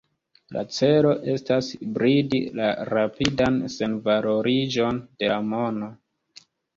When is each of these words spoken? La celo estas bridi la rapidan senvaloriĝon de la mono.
La 0.55 0.61
celo 0.75 1.09
estas 1.33 1.67
bridi 1.97 2.39
la 2.59 2.69
rapidan 2.89 3.59
senvaloriĝon 3.73 5.03
de 5.21 5.31
la 5.33 5.37
mono. 5.51 5.91